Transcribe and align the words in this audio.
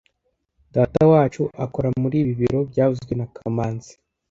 Datawacu 0.75 1.43
akora 1.65 1.87
muri 2.01 2.15
ibi 2.21 2.33
biro 2.39 2.59
byavuzwe 2.71 3.11
na 3.15 3.25
kamanzi 3.35 3.93